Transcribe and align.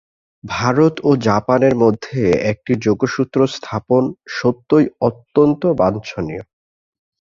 ভারত 0.43 0.93
ও 1.03 1.11
জাপানের 1.21 1.75
মধ্যে 1.75 2.19
একটি 2.51 2.73
যোগসূত্র-স্থাপন 2.81 4.03
সত্যই 4.37 4.85
অত্যন্ত 5.01 5.61
বাঞ্ছনীয়। 5.79 6.43